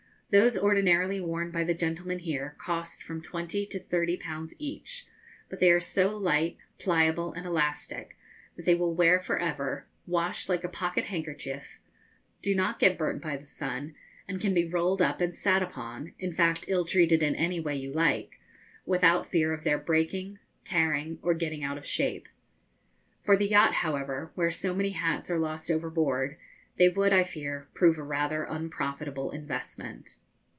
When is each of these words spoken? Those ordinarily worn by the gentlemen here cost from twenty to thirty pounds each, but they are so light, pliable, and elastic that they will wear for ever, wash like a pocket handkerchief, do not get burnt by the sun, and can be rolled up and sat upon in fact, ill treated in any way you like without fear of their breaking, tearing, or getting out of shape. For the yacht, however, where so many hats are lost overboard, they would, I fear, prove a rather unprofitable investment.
Those 0.33 0.57
ordinarily 0.57 1.19
worn 1.19 1.51
by 1.51 1.65
the 1.65 1.73
gentlemen 1.73 2.19
here 2.19 2.55
cost 2.57 3.03
from 3.03 3.21
twenty 3.21 3.65
to 3.65 3.77
thirty 3.77 4.15
pounds 4.15 4.55
each, 4.59 5.05
but 5.49 5.59
they 5.59 5.69
are 5.71 5.81
so 5.81 6.15
light, 6.17 6.55
pliable, 6.79 7.33
and 7.33 7.45
elastic 7.45 8.15
that 8.55 8.63
they 8.65 8.73
will 8.73 8.95
wear 8.95 9.19
for 9.19 9.37
ever, 9.39 9.87
wash 10.07 10.47
like 10.47 10.63
a 10.63 10.69
pocket 10.69 11.03
handkerchief, 11.07 11.79
do 12.41 12.55
not 12.55 12.79
get 12.79 12.97
burnt 12.97 13.21
by 13.21 13.35
the 13.35 13.45
sun, 13.45 13.93
and 14.25 14.39
can 14.39 14.53
be 14.53 14.63
rolled 14.65 15.01
up 15.01 15.19
and 15.19 15.35
sat 15.35 15.61
upon 15.61 16.13
in 16.17 16.31
fact, 16.31 16.63
ill 16.69 16.85
treated 16.85 17.21
in 17.21 17.35
any 17.35 17.59
way 17.59 17.75
you 17.75 17.91
like 17.91 18.39
without 18.85 19.27
fear 19.29 19.51
of 19.51 19.65
their 19.65 19.77
breaking, 19.77 20.39
tearing, 20.63 21.19
or 21.21 21.33
getting 21.33 21.61
out 21.61 21.77
of 21.77 21.85
shape. 21.85 22.29
For 23.21 23.35
the 23.35 23.47
yacht, 23.49 23.73
however, 23.73 24.31
where 24.35 24.49
so 24.49 24.73
many 24.73 24.91
hats 24.91 25.29
are 25.29 25.37
lost 25.37 25.69
overboard, 25.69 26.37
they 26.77 26.87
would, 26.87 27.11
I 27.13 27.23
fear, 27.25 27.67
prove 27.73 27.97
a 27.97 28.03
rather 28.03 28.43
unprofitable 28.45 29.29
investment. 29.31 30.15